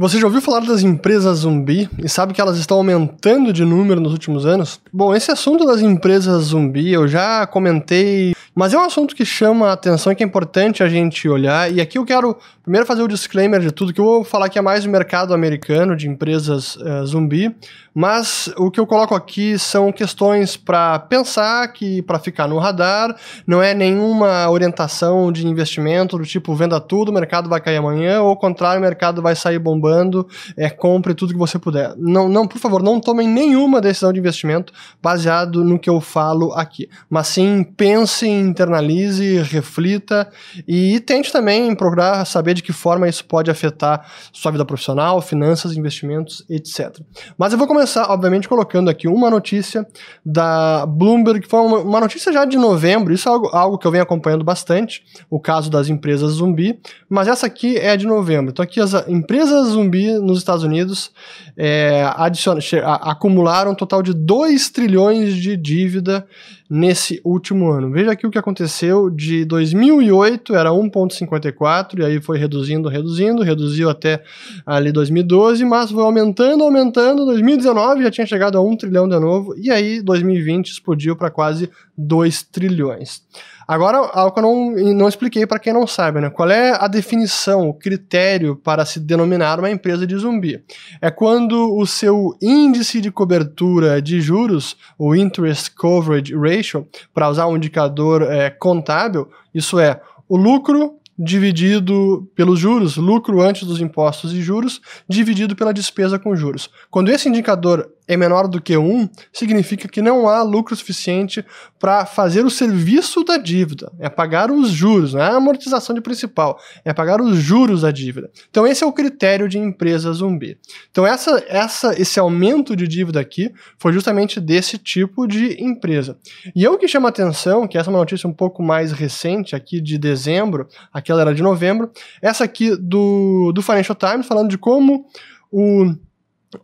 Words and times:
Você 0.00 0.20
já 0.20 0.26
ouviu 0.26 0.40
falar 0.40 0.60
das 0.60 0.84
empresas 0.84 1.38
zumbi 1.38 1.90
e 1.98 2.08
sabe 2.08 2.32
que 2.32 2.40
elas 2.40 2.56
estão 2.56 2.76
aumentando 2.76 3.52
de 3.52 3.64
número 3.64 4.00
nos 4.00 4.12
últimos 4.12 4.46
anos? 4.46 4.80
Bom, 4.92 5.12
esse 5.12 5.32
assunto 5.32 5.66
das 5.66 5.80
empresas 5.80 6.44
zumbi 6.44 6.92
eu 6.92 7.08
já 7.08 7.44
comentei, 7.48 8.32
mas 8.54 8.72
é 8.72 8.78
um 8.78 8.84
assunto 8.84 9.16
que 9.16 9.24
chama 9.24 9.70
a 9.70 9.72
atenção 9.72 10.12
e 10.12 10.14
que 10.14 10.22
é 10.22 10.26
importante 10.26 10.84
a 10.84 10.88
gente 10.88 11.28
olhar. 11.28 11.72
E 11.72 11.80
aqui 11.80 11.98
eu 11.98 12.04
quero 12.04 12.38
primeiro 12.62 12.86
fazer 12.86 13.02
o 13.02 13.08
disclaimer 13.08 13.60
de 13.60 13.72
tudo, 13.72 13.92
que 13.92 14.00
eu 14.00 14.04
vou 14.04 14.22
falar 14.22 14.48
que 14.48 14.56
é 14.56 14.62
mais 14.62 14.84
o 14.84 14.88
mercado 14.88 15.34
americano 15.34 15.96
de 15.96 16.06
empresas 16.06 16.76
uh, 16.76 17.04
zumbi, 17.04 17.52
mas 17.98 18.48
o 18.56 18.70
que 18.70 18.78
eu 18.78 18.86
coloco 18.86 19.12
aqui 19.12 19.58
são 19.58 19.90
questões 19.90 20.56
para 20.56 21.00
pensar, 21.00 21.66
que 21.72 22.00
para 22.00 22.20
ficar 22.20 22.46
no 22.46 22.56
radar, 22.56 23.12
não 23.44 23.60
é 23.60 23.74
nenhuma 23.74 24.48
orientação 24.48 25.32
de 25.32 25.44
investimento 25.44 26.16
do 26.16 26.24
tipo 26.24 26.54
venda 26.54 26.78
tudo, 26.78 27.08
o 27.08 27.12
mercado 27.12 27.48
vai 27.48 27.60
cair 27.60 27.78
amanhã, 27.78 28.22
ou 28.22 28.28
ao 28.28 28.36
contrário, 28.36 28.78
o 28.78 28.84
mercado 28.84 29.20
vai 29.20 29.34
sair 29.34 29.58
bombando, 29.58 30.28
é 30.56 30.70
compre 30.70 31.12
tudo 31.12 31.32
que 31.32 31.38
você 31.40 31.58
puder. 31.58 31.92
Não, 31.96 32.28
não, 32.28 32.46
por 32.46 32.60
favor, 32.60 32.84
não 32.84 33.00
tomem 33.00 33.26
nenhuma 33.26 33.80
decisão 33.80 34.12
de 34.12 34.20
investimento 34.20 34.72
baseado 35.02 35.64
no 35.64 35.76
que 35.76 35.90
eu 35.90 36.00
falo 36.00 36.52
aqui, 36.52 36.88
mas 37.10 37.26
sim 37.26 37.64
pense, 37.64 38.28
internalize, 38.28 39.42
reflita 39.42 40.30
e 40.68 41.00
tente 41.00 41.32
também 41.32 41.74
procurar 41.74 42.24
saber 42.26 42.54
de 42.54 42.62
que 42.62 42.72
forma 42.72 43.08
isso 43.08 43.24
pode 43.24 43.50
afetar 43.50 44.06
sua 44.32 44.52
vida 44.52 44.64
profissional, 44.64 45.20
finanças, 45.20 45.76
investimentos, 45.76 46.46
etc. 46.48 46.96
Mas 47.36 47.50
eu 47.50 47.58
vou 47.58 47.66
começar 47.66 47.87
começar, 47.88 48.10
obviamente, 48.10 48.46
colocando 48.46 48.90
aqui 48.90 49.08
uma 49.08 49.30
notícia 49.30 49.86
da 50.24 50.84
Bloomberg, 50.84 51.40
que 51.40 51.48
foi 51.48 51.60
uma, 51.60 51.78
uma 51.78 52.00
notícia 52.00 52.30
já 52.30 52.44
de 52.44 52.58
novembro, 52.58 53.14
isso 53.14 53.26
é 53.26 53.32
algo, 53.32 53.48
algo, 53.48 53.78
que 53.78 53.86
eu 53.86 53.90
venho 53.90 54.02
acompanhando 54.02 54.44
bastante, 54.44 55.02
o 55.30 55.40
caso 55.40 55.70
das 55.70 55.88
empresas 55.88 56.32
zumbi, 56.32 56.78
mas 57.08 57.28
essa 57.28 57.46
aqui 57.46 57.78
é 57.78 57.96
de 57.96 58.06
novembro. 58.06 58.50
Então, 58.50 58.62
aqui 58.62 58.78
as 58.78 58.92
empresas 59.08 59.68
zumbi 59.68 60.12
nos 60.18 60.36
Estados 60.36 60.62
Unidos 60.62 61.10
é, 61.56 62.02
adiciona, 62.14 62.60
acumularam 63.00 63.70
um 63.70 63.74
total 63.74 64.02
de 64.02 64.12
2 64.12 64.68
trilhões 64.68 65.34
de 65.34 65.56
dívida 65.56 66.26
nesse 66.68 67.20
último 67.24 67.70
ano. 67.70 67.90
Veja 67.90 68.12
aqui 68.12 68.26
o 68.26 68.30
que 68.30 68.38
aconteceu 68.38 69.08
de 69.08 69.44
2008 69.44 70.54
era 70.54 70.70
1.54 70.70 71.98
e 71.98 72.04
aí 72.04 72.20
foi 72.20 72.38
reduzindo, 72.38 72.88
reduzindo, 72.88 73.42
reduziu 73.42 73.88
até 73.88 74.22
ali 74.66 74.92
2012, 74.92 75.64
mas 75.64 75.90
foi 75.90 76.02
aumentando, 76.02 76.62
aumentando, 76.64 77.24
2019 77.24 78.02
já 78.02 78.10
tinha 78.10 78.26
chegado 78.26 78.58
a 78.58 78.60
1 78.60 78.76
trilhão 78.76 79.08
de 79.08 79.18
novo 79.18 79.54
e 79.56 79.70
aí 79.70 80.02
2020 80.02 80.68
explodiu 80.68 81.16
para 81.16 81.30
quase 81.30 81.70
2 81.96 82.42
trilhões. 82.42 83.22
Agora, 83.68 83.98
algo 83.98 84.32
que 84.32 84.38
eu 84.38 84.42
não, 84.42 84.94
não 84.94 85.08
expliquei 85.08 85.46
para 85.46 85.58
quem 85.58 85.74
não 85.74 85.86
sabe, 85.86 86.22
né? 86.22 86.30
Qual 86.30 86.48
é 86.48 86.72
a 86.82 86.88
definição, 86.88 87.68
o 87.68 87.74
critério 87.74 88.56
para 88.56 88.86
se 88.86 88.98
denominar 88.98 89.58
uma 89.58 89.70
empresa 89.70 90.06
de 90.06 90.16
zumbi? 90.16 90.64
É 91.02 91.10
quando 91.10 91.76
o 91.76 91.86
seu 91.86 92.34
índice 92.40 92.98
de 92.98 93.10
cobertura 93.10 94.00
de 94.00 94.22
juros, 94.22 94.74
o 94.98 95.14
Interest 95.14 95.70
Coverage 95.74 96.34
Ratio, 96.34 96.88
para 97.12 97.28
usar 97.28 97.46
um 97.46 97.58
indicador 97.58 98.22
é, 98.22 98.48
contábil, 98.48 99.28
isso 99.54 99.78
é 99.78 100.00
o 100.26 100.38
lucro 100.38 100.94
dividido 101.18 102.26
pelos 102.34 102.58
juros, 102.58 102.96
lucro 102.96 103.42
antes 103.42 103.64
dos 103.64 103.82
impostos 103.82 104.32
e 104.32 104.40
juros, 104.40 104.80
dividido 105.06 105.54
pela 105.54 105.74
despesa 105.74 106.18
com 106.18 106.34
juros. 106.34 106.70
Quando 106.90 107.10
esse 107.10 107.28
indicador 107.28 107.90
é 108.08 108.16
menor 108.16 108.48
do 108.48 108.60
que 108.60 108.76
1, 108.76 109.08
significa 109.30 109.86
que 109.86 110.00
não 110.00 110.26
há 110.26 110.42
lucro 110.42 110.74
suficiente 110.74 111.44
para 111.78 112.06
fazer 112.06 112.44
o 112.44 112.50
serviço 112.50 113.22
da 113.22 113.36
dívida. 113.36 113.92
É 114.00 114.08
pagar 114.08 114.50
os 114.50 114.70
juros, 114.70 115.12
não 115.12 115.20
é 115.20 115.28
a 115.28 115.36
amortização 115.36 115.94
de 115.94 116.00
principal, 116.00 116.58
é 116.84 116.94
pagar 116.94 117.20
os 117.20 117.36
juros 117.36 117.82
da 117.82 117.90
dívida. 117.90 118.30
Então 118.50 118.66
esse 118.66 118.82
é 118.82 118.86
o 118.86 118.92
critério 118.92 119.46
de 119.46 119.58
empresa 119.58 120.10
zumbi. 120.12 120.58
Então 120.90 121.06
essa, 121.06 121.44
essa, 121.46 122.00
esse 122.00 122.18
aumento 122.18 122.74
de 122.74 122.88
dívida 122.88 123.20
aqui 123.20 123.52
foi 123.78 123.92
justamente 123.92 124.40
desse 124.40 124.78
tipo 124.78 125.26
de 125.26 125.62
empresa. 125.62 126.18
E 126.56 126.64
eu 126.64 126.78
que 126.78 126.88
chama 126.88 127.10
atenção, 127.10 127.68
que 127.68 127.76
essa 127.76 127.90
é 127.90 127.92
uma 127.92 127.98
notícia 127.98 128.28
um 128.28 128.32
pouco 128.32 128.62
mais 128.62 128.90
recente, 128.90 129.54
aqui 129.54 129.80
de 129.80 129.98
dezembro, 129.98 130.66
aquela 130.90 131.20
era 131.20 131.34
de 131.34 131.42
novembro, 131.42 131.90
essa 132.22 132.44
aqui 132.44 132.74
do, 132.74 133.52
do 133.52 133.60
Financial 133.60 133.94
Times, 133.94 134.26
falando 134.26 134.48
de 134.48 134.56
como 134.56 135.04
o 135.50 135.94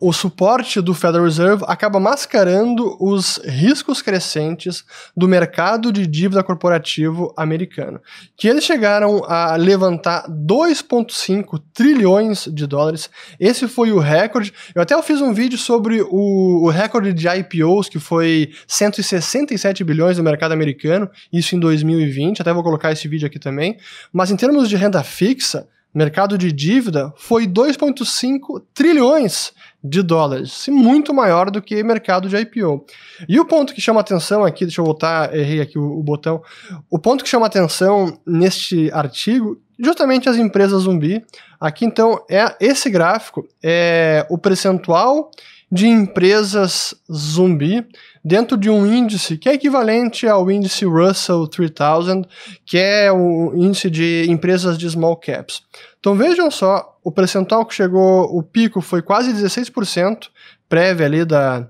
o 0.00 0.12
suporte 0.12 0.80
do 0.80 0.94
Federal 0.94 1.24
Reserve 1.24 1.64
acaba 1.66 2.00
mascarando 2.00 2.96
os 2.98 3.38
riscos 3.44 4.00
crescentes 4.00 4.82
do 5.14 5.28
mercado 5.28 5.92
de 5.92 6.06
dívida 6.06 6.42
corporativo 6.42 7.34
americano, 7.36 8.00
que 8.36 8.48
eles 8.48 8.64
chegaram 8.64 9.22
a 9.24 9.56
levantar 9.56 10.26
2,5 10.28 11.62
trilhões 11.74 12.48
de 12.50 12.66
dólares. 12.66 13.10
Esse 13.38 13.68
foi 13.68 13.92
o 13.92 13.98
recorde. 13.98 14.52
Eu 14.74 14.80
até 14.80 15.00
fiz 15.02 15.20
um 15.20 15.34
vídeo 15.34 15.58
sobre 15.58 16.00
o, 16.00 16.64
o 16.64 16.70
recorde 16.70 17.12
de 17.12 17.28
IPOs, 17.28 17.88
que 17.88 17.98
foi 17.98 18.52
167 18.66 19.84
bilhões 19.84 20.16
no 20.16 20.24
mercado 20.24 20.52
americano, 20.52 21.10
isso 21.30 21.54
em 21.54 21.60
2020. 21.60 22.40
Até 22.40 22.52
vou 22.52 22.62
colocar 22.62 22.90
esse 22.90 23.06
vídeo 23.06 23.26
aqui 23.26 23.38
também. 23.38 23.76
Mas 24.12 24.30
em 24.30 24.36
termos 24.36 24.68
de 24.68 24.76
renda 24.76 25.02
fixa, 25.02 25.68
mercado 25.94 26.36
de 26.36 26.50
dívida 26.50 27.12
foi 27.16 27.46
2,5 27.46 28.62
trilhões 28.74 29.52
de 29.82 30.02
dólares, 30.02 30.66
muito 30.68 31.12
maior 31.12 31.50
do 31.50 31.62
que 31.62 31.82
mercado 31.82 32.28
de 32.28 32.36
IPO. 32.36 32.84
E 33.28 33.38
o 33.38 33.44
ponto 33.44 33.74
que 33.74 33.80
chama 33.80 34.00
atenção 34.00 34.44
aqui, 34.44 34.64
deixa 34.64 34.80
eu 34.80 34.84
voltar, 34.84 35.34
errei 35.36 35.60
aqui 35.60 35.78
o, 35.78 35.98
o 35.98 36.02
botão. 36.02 36.42
O 36.90 36.98
ponto 36.98 37.22
que 37.22 37.30
chama 37.30 37.46
atenção 37.46 38.18
neste 38.26 38.90
artigo, 38.92 39.60
justamente 39.78 40.28
as 40.28 40.36
empresas 40.36 40.82
zumbi. 40.82 41.24
Aqui 41.60 41.84
então 41.84 42.24
é 42.30 42.56
esse 42.60 42.90
gráfico 42.90 43.46
é 43.62 44.26
o 44.30 44.38
percentual 44.38 45.30
de 45.74 45.88
empresas 45.88 46.94
zumbi 47.12 47.84
dentro 48.24 48.56
de 48.56 48.70
um 48.70 48.86
índice 48.86 49.36
que 49.36 49.48
é 49.48 49.54
equivalente 49.54 50.24
ao 50.24 50.48
índice 50.48 50.84
Russell 50.84 51.48
3000, 51.48 52.24
que 52.64 52.78
é 52.78 53.10
o 53.10 53.52
índice 53.56 53.90
de 53.90 54.24
empresas 54.28 54.78
de 54.78 54.88
small 54.88 55.16
caps. 55.16 55.62
Então 55.98 56.14
vejam 56.14 56.48
só, 56.48 56.96
o 57.02 57.10
percentual 57.10 57.66
que 57.66 57.74
chegou, 57.74 58.22
o 58.36 58.40
pico 58.40 58.80
foi 58.80 59.02
quase 59.02 59.32
16%, 59.32 60.28
prévia 60.68 61.06
ali 61.06 61.24
da 61.24 61.68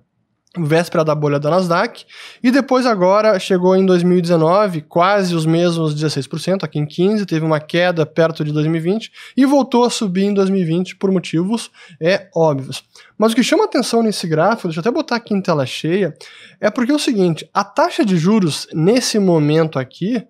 véspera 0.57 1.05
da 1.05 1.15
bolha 1.15 1.41
da 1.41 1.51
Nasdaq, 1.51 2.05
e 2.43 2.51
depois 2.51 2.87
agora 2.87 3.39
chegou 3.39 3.75
em 3.75 3.85
2019, 3.85 4.83
quase 4.83 5.35
os 5.35 5.45
mesmos 5.45 5.95
16%, 5.95 6.63
aqui 6.63 6.79
em 6.79 6.87
15, 6.87 7.27
teve 7.27 7.45
uma 7.45 7.61
queda 7.61 8.07
perto 8.07 8.45
de 8.45 8.53
2020 8.53 9.11
e 9.37 9.45
voltou 9.45 9.85
a 9.85 9.91
subir 9.91 10.25
em 10.25 10.35
2020 10.35 10.97
por 10.97 11.11
motivos 11.11 11.71
é 12.01 12.29
óbvios. 12.35 12.85
Mas 13.19 13.33
o 13.33 13.35
que 13.35 13.43
chama 13.43 13.65
atenção 13.65 14.03
nesse 14.03 14.27
gráfico, 14.27 14.69
deixa 14.69 14.79
eu 14.79 14.83
até 14.83 14.91
botar 14.91 15.17
aqui 15.17 15.35
em 15.35 15.41
tela 15.41 15.67
cheia, 15.67 16.15
é 16.61 16.71
porque 16.71 16.93
é 16.93 16.95
o 16.95 16.99
seguinte, 16.99 17.49
a 17.53 17.65
taxa 17.65 18.05
de 18.05 18.17
juros 18.17 18.69
nesse 18.73 19.19
momento 19.19 19.79
aqui 19.79 20.25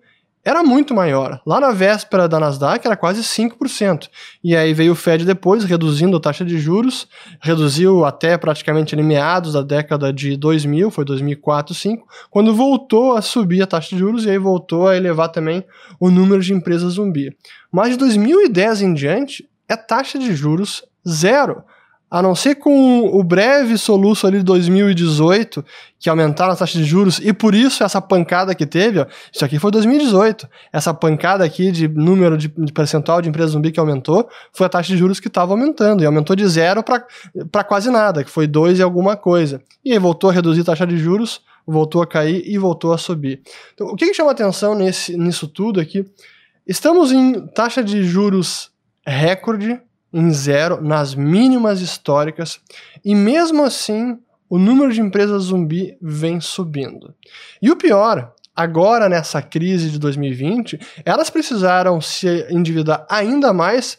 era 0.45 0.63
muito 0.63 0.93
maior. 0.93 1.41
Lá 1.43 1.59
na 1.59 1.71
véspera 1.71 2.27
da 2.29 2.39
Nasdaq 2.39 2.85
era 2.85 2.95
quase 2.95 3.21
5%. 3.21 4.07
E 4.43 4.55
aí 4.55 4.73
veio 4.75 4.91
o 4.91 4.95
Fed 4.95 5.25
depois, 5.25 5.63
reduzindo 5.63 6.15
a 6.15 6.19
taxa 6.19 6.45
de 6.45 6.59
juros, 6.59 7.07
reduziu 7.41 8.05
até 8.05 8.37
praticamente 8.37 8.95
meados 8.95 9.53
da 9.53 9.63
década 9.63 10.13
de 10.13 10.37
2000, 10.37 10.91
foi 10.91 11.03
2004, 11.03 11.73
2005, 11.73 12.07
quando 12.29 12.53
voltou 12.53 13.17
a 13.17 13.21
subir 13.23 13.63
a 13.63 13.67
taxa 13.67 13.89
de 13.89 13.97
juros 13.97 14.25
e 14.25 14.29
aí 14.29 14.37
voltou 14.37 14.87
a 14.87 14.95
elevar 14.95 15.29
também 15.29 15.65
o 15.99 16.11
número 16.11 16.41
de 16.41 16.53
empresas 16.53 16.93
zumbi. 16.93 17.35
Mas 17.71 17.89
de 17.89 17.97
2010 17.97 18.81
em 18.81 18.93
diante, 18.93 19.49
é 19.67 19.75
taxa 19.75 20.19
de 20.19 20.35
juros 20.35 20.83
zero. 21.07 21.63
A 22.15 22.21
não 22.21 22.33
ser 22.33 22.55
com 22.55 23.09
o 23.13 23.21
breve 23.21 23.77
soluço 23.77 24.25
ali 24.25 24.37
de 24.37 24.45
2018, 24.45 25.65
que 25.99 26.09
aumentaram 26.09 26.53
a 26.53 26.55
taxa 26.55 26.77
de 26.77 26.85
juros, 26.85 27.19
e 27.19 27.33
por 27.33 27.53
isso 27.53 27.83
essa 27.83 28.01
pancada 28.01 28.55
que 28.55 28.65
teve, 28.65 29.01
ó, 29.01 29.05
isso 29.33 29.43
aqui 29.43 29.59
foi 29.59 29.69
2018. 29.69 30.47
Essa 30.71 30.93
pancada 30.93 31.43
aqui 31.43 31.73
de 31.73 31.89
número 31.89 32.37
de, 32.37 32.47
de 32.47 32.71
percentual 32.71 33.21
de 33.21 33.27
empresas 33.27 33.51
zumbi 33.51 33.69
que 33.69 33.81
aumentou, 33.81 34.29
foi 34.53 34.65
a 34.65 34.69
taxa 34.69 34.93
de 34.93 34.97
juros 34.97 35.19
que 35.19 35.27
estava 35.27 35.51
aumentando, 35.51 36.03
e 36.03 36.05
aumentou 36.05 36.37
de 36.37 36.47
zero 36.47 36.81
para 36.81 37.63
quase 37.65 37.91
nada, 37.91 38.23
que 38.23 38.31
foi 38.31 38.47
2 38.47 38.79
e 38.79 38.81
alguma 38.81 39.17
coisa. 39.17 39.61
E 39.83 39.91
aí 39.91 39.99
voltou 39.99 40.29
a 40.29 40.33
reduzir 40.33 40.61
a 40.61 40.63
taxa 40.67 40.87
de 40.87 40.97
juros, 40.97 41.41
voltou 41.67 42.01
a 42.01 42.07
cair 42.07 42.43
e 42.45 42.57
voltou 42.57 42.93
a 42.93 42.97
subir. 42.97 43.41
Então, 43.73 43.87
o 43.87 43.95
que, 43.97 44.05
que 44.05 44.13
chama 44.13 44.31
atenção 44.31 44.73
nesse, 44.73 45.17
nisso 45.17 45.49
tudo 45.49 45.81
aqui? 45.81 46.05
Estamos 46.65 47.11
em 47.11 47.45
taxa 47.47 47.83
de 47.83 48.05
juros 48.05 48.71
recorde 49.05 49.81
em 50.15 50.31
zero 50.31 50.81
nas 50.81 51.13
mínimas 51.13 51.81
históricas 51.81 52.61
e 53.03 53.13
mesmo 53.13 53.63
assim 53.63 54.17
o 54.49 54.57
número 54.57 54.93
de 54.93 55.01
empresas 55.01 55.43
zumbi 55.43 55.97
vem 56.01 56.39
subindo. 56.39 57.13
E 57.61 57.69
o 57.69 57.75
pior, 57.75 58.33
agora 58.55 59.09
nessa 59.09 59.41
crise 59.41 59.89
de 59.89 59.99
2020, 59.99 60.79
elas 61.03 61.29
precisaram 61.29 61.99
se 61.99 62.47
endividar 62.49 63.05
ainda 63.09 63.51
mais 63.51 63.97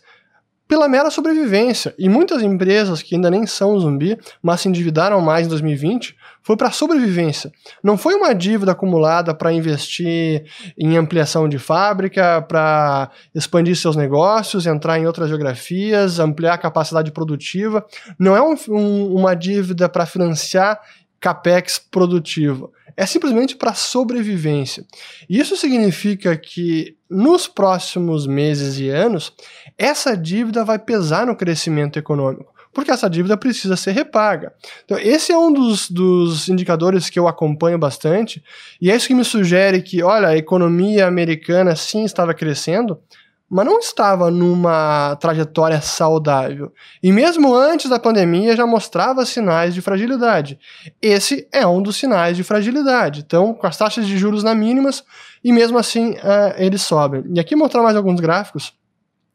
pela 0.67 0.89
mera 0.89 1.11
sobrevivência. 1.11 1.95
E 1.99 2.09
muitas 2.09 2.43
empresas 2.43 3.03
que 3.03 3.15
ainda 3.15 3.31
nem 3.31 3.47
são 3.47 3.79
zumbi, 3.79 4.19
mas 4.43 4.63
se 4.63 4.69
endividaram 4.69 5.21
mais 5.21 5.47
em 5.47 5.51
2020, 5.51 6.17
foi 6.47 6.57
para 6.57 6.71
sobrevivência. 6.71 7.51
Não 7.83 7.99
foi 7.99 8.15
uma 8.15 8.33
dívida 8.33 8.71
acumulada 8.71 9.35
para 9.35 9.53
investir 9.53 10.45
em 10.79 10.97
ampliação 10.97 11.49
de 11.49 11.59
fábrica, 11.59 12.41
para 12.41 13.11
expandir 13.35 13.75
seus 13.75 13.97
negócios, 13.97 14.65
entrar 14.65 14.97
em 14.97 15.09
outras 15.09 15.29
geografias, 15.29 16.21
ampliar 16.21 16.55
a 16.55 16.59
capacidade 16.59 17.11
produtiva. 17.11 17.85
Não 18.17 18.37
é 18.37 18.41
um, 18.41 18.55
um, 18.69 19.15
uma 19.17 19.35
dívida 19.35 19.89
para 19.89 20.07
financiar 20.07 20.81
capex 21.19 21.81
produtiva. 21.81 22.71
É 22.97 23.05
simplesmente 23.05 23.57
para 23.57 23.75
sobrevivência. 23.75 24.87
Isso 25.29 25.57
significa 25.57 26.37
que 26.37 26.97
nos 27.11 27.49
próximos 27.49 28.25
meses 28.25 28.79
e 28.79 28.89
anos, 28.89 29.33
essa 29.77 30.17
dívida 30.17 30.65
vai 30.65 30.79
pesar 30.79 31.27
no 31.27 31.35
crescimento 31.35 31.99
econômico 31.99 32.55
porque 32.77 32.91
essa 32.91 33.09
dívida 33.09 33.39
precisa 33.39 33.75
ser 33.75 33.93
repaga. 33.93 34.53
Então, 34.85 34.99
esse 34.99 35.33
é 35.33 35.39
um 35.39 35.51
dos, 35.51 35.91
dos 35.91 36.47
indicadores 36.47 37.09
que 37.09 37.19
eu 37.19 37.27
acompanho 37.27 37.79
bastante, 37.79 38.45
e 38.79 38.91
é 38.91 38.95
isso 38.95 39.09
que 39.09 39.15
me 39.15 39.25
sugere 39.25 39.81
que, 39.81 40.03
olha, 40.03 40.29
a 40.29 40.37
economia 40.37 41.07
americana 41.07 41.75
sim 41.75 42.05
estava 42.05 42.35
crescendo, 42.35 43.01
mas 43.49 43.65
não 43.65 43.79
estava 43.79 44.31
numa 44.31 45.17
trajetória 45.17 45.81
saudável. 45.81 46.71
E 47.03 47.11
mesmo 47.11 47.55
antes 47.55 47.89
da 47.89 47.99
pandemia 47.99 48.55
já 48.55 48.67
mostrava 48.67 49.25
sinais 49.25 49.73
de 49.73 49.81
fragilidade. 49.81 50.59
Esse 51.01 51.49
é 51.51 51.67
um 51.67 51.81
dos 51.81 51.97
sinais 51.97 52.37
de 52.37 52.45
fragilidade. 52.45 53.23
Então, 53.27 53.55
com 53.55 53.67
as 53.67 53.79
taxas 53.79 54.07
de 54.07 54.19
juros 54.19 54.45
na 54.45 54.55
mínimas, 54.55 55.03
e 55.43 55.51
mesmo 55.51 55.79
assim 55.79 56.11
uh, 56.11 56.53
eles 56.59 56.83
sobem. 56.83 57.25
E 57.35 57.41
aqui 57.41 57.57
mostrar 57.57 57.83
mais 57.83 57.97
alguns 57.97 58.21
gráficos 58.21 58.75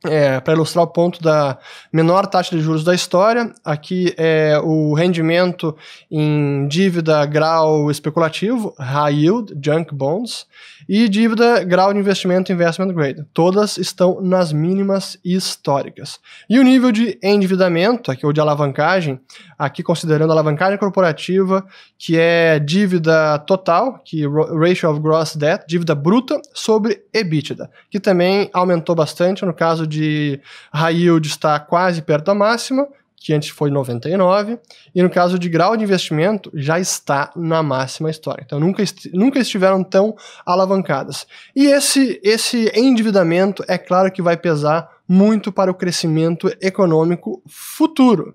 é, 0.04 0.40
para 0.40 0.54
ilustrar 0.54 0.84
o 0.84 0.88
ponto 0.88 1.22
da 1.22 1.58
menor 1.94 2.26
taxa 2.26 2.56
de 2.56 2.62
juros 2.62 2.84
da 2.84 2.94
história, 2.96 3.54
aqui 3.64 4.14
é 4.18 4.60
o 4.64 4.94
rendimento 4.94 5.76
em 6.10 6.68
dívida 6.68 7.24
grau 7.26 7.92
especulativo, 7.92 8.74
high 8.80 9.14
yield, 9.14 9.54
junk 9.64 9.94
bonds, 9.94 10.48
e 10.90 11.08
dívida 11.08 11.64
grau 11.64 11.94
de 11.94 12.00
investimento 12.00 12.52
investment 12.52 12.94
grade. 12.94 13.26
Todas 13.34 13.78
estão 13.78 14.20
nas 14.22 14.52
mínimas 14.52 15.18
históricas. 15.24 16.20
E 16.50 16.60
o 16.60 16.64
nível 16.64 16.92
de 16.92 17.20
endividamento, 17.22 18.12
aqui 18.12 18.26
ou 18.26 18.34
de 18.34 18.42
alavancagem, 18.42 19.20
aqui 19.62 19.84
considerando 19.84 20.32
a 20.32 20.34
alavancagem 20.34 20.78
corporativa, 20.78 21.64
que 21.96 22.18
é 22.18 22.58
dívida 22.58 23.38
total, 23.40 24.02
que 24.04 24.26
ratio 24.28 24.90
of 24.90 25.00
gross 25.00 25.36
debt, 25.36 25.66
dívida 25.68 25.94
bruta 25.94 26.42
sobre 26.52 27.04
EBITDA, 27.14 27.70
que 27.88 28.00
também 28.00 28.50
aumentou 28.52 28.96
bastante 28.96 29.46
no 29.46 29.54
caso 29.54 29.86
de 29.86 30.42
high 30.74 30.96
yield 30.96 31.28
está 31.28 31.60
quase 31.60 32.02
perto 32.02 32.26
da 32.26 32.34
máxima, 32.34 32.88
que 33.16 33.34
antes 33.34 33.50
foi 33.50 33.70
99, 33.70 34.58
e 34.96 35.04
no 35.04 35.10
caso 35.12 35.38
de 35.38 35.48
grau 35.48 35.78
de 35.78 35.84
investimento 35.84 36.50
já 36.56 36.80
está 36.80 37.32
na 37.36 37.62
máxima 37.62 38.10
história. 38.10 38.42
Então 38.44 38.60
nunca, 38.60 38.82
est 38.82 39.12
nunca 39.14 39.38
estiveram 39.38 39.84
tão 39.84 40.16
alavancadas. 40.44 41.28
E 41.56 41.68
esse, 41.68 42.20
esse 42.24 42.72
endividamento, 42.74 43.64
é 43.68 43.78
claro 43.78 44.12
que 44.12 44.24
vai 44.24 44.36
pesar 44.36 44.90
muito 45.08 45.52
para 45.52 45.70
o 45.70 45.76
crescimento 45.76 46.52
econômico 46.60 47.44
futuro. 47.48 48.34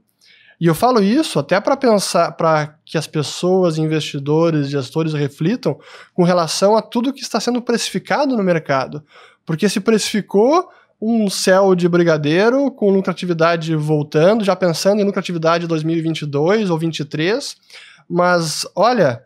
E 0.61 0.67
eu 0.67 0.75
falo 0.75 1.03
isso 1.03 1.38
até 1.38 1.61
para 1.61 1.76
pensar, 1.76 2.32
para 2.32 2.76
que 2.85 2.97
as 2.97 3.06
pessoas, 3.06 3.79
investidores, 3.79 4.70
gestores 4.70 5.12
reflitam 5.12 5.79
com 6.14 6.23
relação 6.23 6.76
a 6.76 6.82
tudo 6.82 7.12
que 7.12 7.20
está 7.20 7.38
sendo 7.38 7.61
precificado 7.61 8.37
no 8.37 8.43
mercado. 8.43 9.05
Porque 9.44 9.69
se 9.69 9.81
precificou 9.81 10.69
um 11.00 11.29
céu 11.29 11.75
de 11.75 11.88
brigadeiro 11.88 12.70
com 12.70 12.91
lucratividade 12.91 13.76
voltando, 13.76 14.44
já 14.44 14.56
pensando 14.56 15.00
em 15.00 15.05
lucratividade 15.05 15.67
2022 15.67 16.70
ou 16.70 16.79
2023, 16.79 17.56
mas 18.09 18.67
olha, 18.75 19.23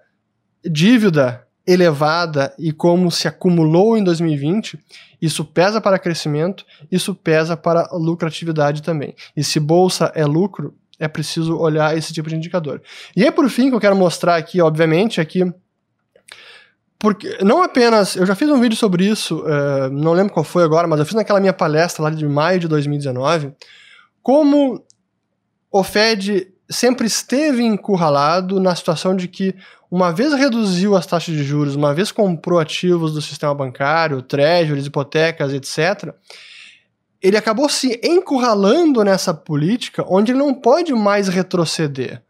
dívida 0.65 1.47
elevada 1.67 2.53
e 2.59 2.73
como 2.73 3.11
se 3.11 3.29
acumulou 3.29 3.97
em 3.97 4.03
2020, 4.03 4.79
isso 5.23 5.45
pesa 5.45 5.81
para 5.81 5.99
crescimento, 5.99 6.65
isso 6.91 7.15
pesa 7.15 7.57
para 7.57 7.89
lucratividade 7.93 8.83
também. 8.83 9.15
E 9.37 9.45
se 9.45 9.61
bolsa 9.61 10.11
é 10.15 10.25
lucro, 10.25 10.75
é 11.01 11.09
preciso 11.09 11.57
olhar 11.57 11.97
esse 11.97 12.13
tipo 12.13 12.29
de 12.29 12.37
indicador. 12.37 12.83
E 13.17 13.25
aí, 13.25 13.33
por 13.33 13.49
fim, 13.49 13.71
que 13.71 13.75
eu 13.75 13.81
quero 13.81 13.97
mostrar 13.97 14.37
aqui, 14.37 14.61
obviamente, 14.61 15.19
é 15.19 15.25
porque 16.99 17.39
não 17.43 17.63
apenas. 17.63 18.15
Eu 18.15 18.27
já 18.27 18.35
fiz 18.35 18.49
um 18.51 18.61
vídeo 18.61 18.77
sobre 18.77 19.07
isso, 19.07 19.39
uh, 19.39 19.91
não 19.91 20.13
lembro 20.13 20.35
qual 20.35 20.45
foi 20.45 20.63
agora, 20.63 20.87
mas 20.87 21.01
eu 21.01 21.07
fiz 21.07 21.15
naquela 21.15 21.41
minha 21.41 21.55
palestra 21.55 22.05
lá 22.05 22.11
de 22.11 22.29
maio 22.29 22.61
de 22.61 22.69
2019. 22.69 23.55
Como 24.23 24.85
o 25.73 25.83
Fed 25.83 26.53
sempre 26.69 27.07
esteve 27.07 27.65
encurralado 27.65 28.61
na 28.61 28.77
situação 28.77 29.17
de 29.17 29.27
que, 29.27 29.55
uma 29.91 30.13
vez 30.13 30.35
reduziu 30.35 30.95
as 30.95 31.07
taxas 31.07 31.35
de 31.35 31.43
juros, 31.43 31.75
uma 31.75 31.95
vez 31.95 32.13
comprou 32.13 32.61
ativos 32.61 33.15
do 33.15 33.23
sistema 33.23 33.55
bancário, 33.55 34.23
treasuries, 34.23 34.87
hipotecas, 34.87 35.53
etc., 35.53 36.15
ele 37.23 37.37
acabou 37.37 37.69
se 37.69 38.01
encurralando 38.03 39.05
nessa 39.05 39.35
política 39.35 40.05
onde 40.09 40.33
ele 40.33 40.39
não 40.39 40.55
pode 40.55 40.93
mais 40.95 41.29
retroceder. 41.29 42.23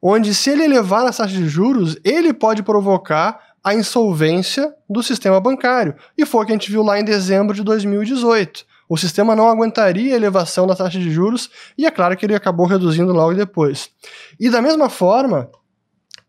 Onde, 0.00 0.34
se 0.34 0.50
ele 0.50 0.64
elevar 0.64 1.04
as 1.04 1.18
taxas 1.18 1.36
de 1.36 1.48
juros, 1.48 1.96
ele 2.02 2.32
pode 2.32 2.62
provocar 2.62 3.50
a 3.62 3.74
insolvência 3.74 4.74
do 4.88 5.02
sistema 5.02 5.38
bancário. 5.38 5.94
E 6.16 6.24
foi 6.24 6.42
o 6.42 6.46
que 6.46 6.52
a 6.52 6.54
gente 6.54 6.70
viu 6.70 6.82
lá 6.82 6.98
em 6.98 7.04
dezembro 7.04 7.54
de 7.54 7.62
2018. 7.62 8.64
O 8.88 8.96
sistema 8.96 9.36
não 9.36 9.48
aguentaria 9.48 10.14
a 10.14 10.16
elevação 10.16 10.66
da 10.66 10.74
taxa 10.74 10.98
de 10.98 11.10
juros 11.10 11.50
e 11.76 11.86
é 11.86 11.90
claro 11.90 12.16
que 12.16 12.26
ele 12.26 12.34
acabou 12.34 12.66
reduzindo 12.66 13.12
logo 13.12 13.34
depois. 13.34 13.90
E 14.38 14.48
da 14.48 14.62
mesma 14.62 14.88
forma, 14.88 15.50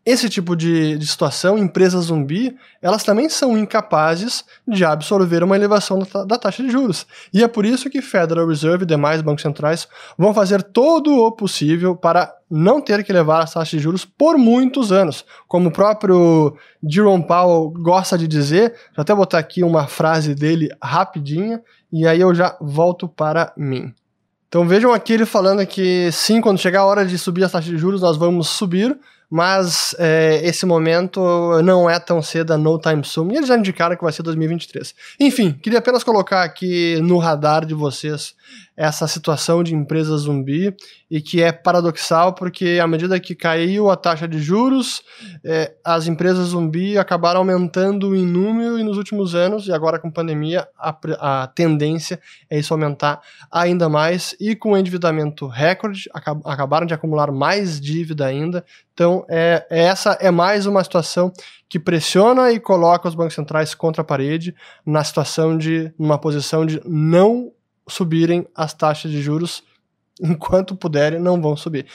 esse 0.04 0.28
tipo 0.28 0.56
de, 0.56 0.98
de, 0.98 1.06
situação, 1.06 1.56
empresas 1.56 2.06
zumbi, 2.06 2.56
elas 2.80 3.04
também 3.04 3.28
são 3.28 3.56
incapazes 3.56 4.44
de 4.66 4.84
absorver 4.84 5.44
uma 5.44 5.54
elevação 5.54 6.00
da, 6.00 6.24
da, 6.24 6.38
taxa 6.38 6.60
de 6.62 6.70
juros. 6.70 7.06
E 7.32 7.44
é 7.44 7.46
por 7.46 7.64
isso 7.64 7.88
que 7.88 8.02
Federal 8.02 8.48
Reserve 8.48 8.82
e 8.82 8.86
demais 8.86 9.22
bancos 9.22 9.42
centrais 9.42 9.86
vão 10.18 10.34
fazer 10.34 10.60
todo 10.60 11.14
o 11.14 11.30
possível 11.30 11.94
para 11.94 12.34
não 12.50 12.80
ter 12.80 13.04
que 13.04 13.12
levar 13.12 13.44
as 13.44 13.54
taxas 13.54 13.70
de 13.70 13.78
juros 13.78 14.04
por 14.04 14.36
muitos 14.36 14.90
anos. 14.90 15.24
Como 15.46 15.68
o 15.68 15.72
próprio 15.72 16.56
Jerome 16.82 17.24
Powell 17.24 17.70
gosta 17.70 18.18
de 18.18 18.26
dizer, 18.26 18.74
vou 18.96 19.02
até 19.02 19.14
botar 19.14 19.38
aqui 19.38 19.62
uma 19.62 19.86
frase 19.86 20.34
dele 20.34 20.68
rapidinha, 20.82 21.62
e 21.92 22.08
aí 22.08 22.20
eu 22.20 22.34
já 22.34 22.56
volto 22.60 23.06
para 23.06 23.52
mim. 23.56 23.94
Então 24.48 24.68
vejam 24.68 24.92
aqui 24.92 25.14
ele 25.14 25.24
falando 25.24 25.64
que 25.64 26.10
sim, 26.12 26.40
quando 26.40 26.58
chegar 26.58 26.80
a 26.80 26.84
hora 26.84 27.06
de 27.06 27.16
subir 27.16 27.44
as 27.44 27.52
taxas 27.52 27.70
de 27.70 27.78
juros, 27.78 28.02
nós 28.02 28.18
vamos 28.18 28.48
subir, 28.48 28.98
mas 29.32 29.96
é, 29.98 30.46
esse 30.46 30.66
momento 30.66 31.18
não 31.64 31.88
é 31.88 31.98
tão 31.98 32.20
cedo, 32.20 32.58
no 32.58 32.78
time 32.78 33.02
soon, 33.02 33.32
e 33.32 33.38
eles 33.38 33.48
já 33.48 33.56
indicaram 33.56 33.96
que 33.96 34.02
vai 34.02 34.12
ser 34.12 34.22
2023. 34.22 34.94
Enfim, 35.18 35.52
queria 35.52 35.78
apenas 35.78 36.04
colocar 36.04 36.42
aqui 36.42 37.00
no 37.00 37.16
radar 37.16 37.64
de 37.64 37.72
vocês 37.72 38.34
essa 38.76 39.06
situação 39.06 39.62
de 39.62 39.74
empresa 39.74 40.16
zumbi 40.16 40.74
e 41.10 41.20
que 41.20 41.42
é 41.42 41.52
paradoxal 41.52 42.34
porque 42.34 42.78
à 42.82 42.86
medida 42.86 43.20
que 43.20 43.34
caiu 43.34 43.90
a 43.90 43.96
taxa 43.96 44.26
de 44.26 44.38
juros, 44.38 45.02
é, 45.44 45.74
as 45.84 46.06
empresas 46.06 46.48
zumbi 46.48 46.98
acabaram 46.98 47.40
aumentando 47.40 48.16
em 48.16 48.26
número 48.26 48.78
e 48.78 48.82
nos 48.82 48.96
últimos 48.96 49.34
anos, 49.34 49.66
e 49.66 49.72
agora 49.72 49.98
com 49.98 50.10
pandemia, 50.10 50.66
a, 50.78 50.96
a 51.20 51.46
tendência 51.46 52.20
é 52.50 52.58
isso 52.58 52.72
aumentar 52.72 53.20
ainda 53.50 53.88
mais 53.88 54.34
e 54.40 54.56
com 54.56 54.76
endividamento 54.76 55.46
recorde, 55.46 56.10
acab 56.12 56.40
acabaram 56.44 56.86
de 56.86 56.94
acumular 56.94 57.30
mais 57.30 57.80
dívida 57.80 58.26
ainda. 58.26 58.64
Então, 59.22 59.26
é, 59.28 59.66
essa 59.70 60.12
é 60.20 60.30
mais 60.30 60.66
uma 60.66 60.82
situação 60.82 61.32
que 61.68 61.78
pressiona 61.78 62.52
e 62.52 62.60
coloca 62.60 63.08
os 63.08 63.14
bancos 63.14 63.34
centrais 63.34 63.74
contra 63.74 64.02
a 64.02 64.04
parede 64.04 64.54
na 64.84 65.02
situação 65.04 65.56
de, 65.56 65.92
numa 65.98 66.18
posição 66.18 66.66
de 66.66 66.80
não 66.84 67.52
subirem 67.88 68.46
as 68.54 68.74
taxas 68.74 69.10
de 69.10 69.20
juros 69.20 69.62
enquanto 70.20 70.76
puderem, 70.76 71.18
não 71.18 71.40
vão 71.40 71.56
subir. 71.56 71.86